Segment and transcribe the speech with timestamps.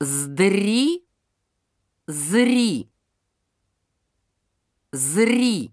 [0.00, 1.02] Сдри,
[2.06, 2.88] зри,
[4.92, 5.72] зри,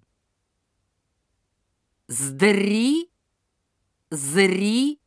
[2.08, 3.10] сдри,
[4.10, 5.00] зри,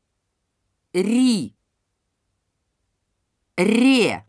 [0.95, 1.55] ри,
[3.57, 4.25] ре,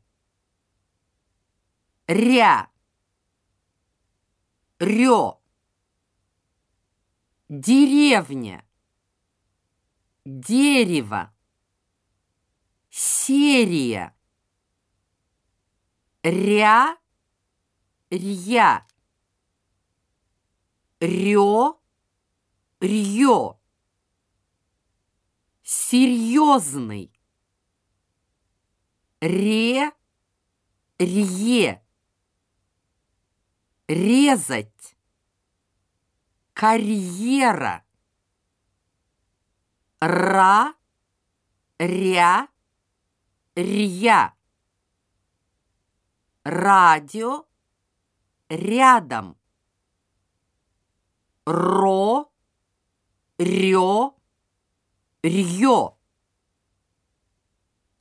[2.07, 2.71] ря,
[4.79, 5.39] рё,
[7.47, 8.63] деревня,
[10.25, 11.29] дерево,
[12.89, 14.15] серия,
[16.29, 16.97] ря,
[18.11, 18.85] рья,
[20.99, 21.79] рё,
[22.79, 23.59] рьё,
[25.63, 27.11] серьезный,
[29.21, 29.91] ре,
[30.99, 31.83] рье,
[33.87, 34.95] резать,
[36.53, 37.83] карьера,
[39.99, 40.73] ра,
[41.79, 42.47] ря,
[43.55, 44.38] рья
[46.49, 47.45] радио
[48.49, 49.37] рядом.
[51.45, 52.31] Ро,
[53.37, 54.15] рё,
[55.23, 55.95] рьё.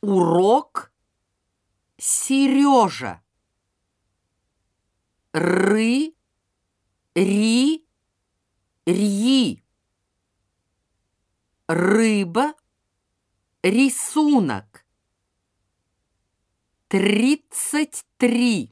[0.01, 0.93] Урок
[1.99, 3.23] Сережа.
[5.33, 6.15] Ры,
[7.15, 7.87] ри,
[8.87, 9.63] рьи.
[11.69, 12.55] Рыба,
[13.63, 14.68] рисунок
[16.89, 18.71] тридцать три.